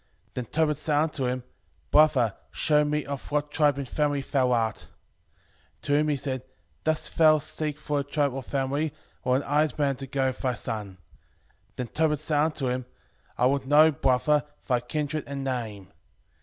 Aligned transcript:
5:10 0.29 0.33
Then 0.33 0.45
Tobit 0.45 0.77
said 0.77 0.97
unto 0.97 1.25
him, 1.27 1.43
Brother, 1.91 2.35
shew 2.49 2.85
me 2.85 3.05
of 3.05 3.31
what 3.31 3.51
tribe 3.51 3.77
and 3.77 3.87
family 3.87 4.21
thou 4.21 4.51
art. 4.51 4.87
5:11 5.81 5.81
To 5.83 5.91
whom 5.91 6.07
he 6.07 6.15
said, 6.17 6.43
Dost 6.83 7.15
thou 7.17 7.37
seek 7.37 7.77
for 7.77 7.99
a 7.99 8.03
tribe 8.03 8.33
or 8.33 8.41
family, 8.41 8.95
or 9.23 9.35
an 9.35 9.43
hired 9.43 9.77
man 9.77 9.97
to 9.97 10.07
go 10.07 10.25
with 10.25 10.39
thy 10.39 10.55
son? 10.55 10.97
Then 11.75 11.89
Tobit 11.89 12.19
said 12.19 12.39
unto 12.41 12.65
him, 12.67 12.87
I 13.37 13.45
would 13.45 13.67
know, 13.67 13.91
brother, 13.91 14.43
thy 14.65 14.79
kindred 14.79 15.25
and 15.27 15.43
name. 15.43 15.93